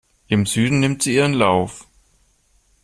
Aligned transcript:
Im 0.27 0.47
Süden 0.47 0.79
nimmt 0.79 1.03
sie 1.03 1.13
ihren 1.13 1.33
Lauf. 1.35 1.85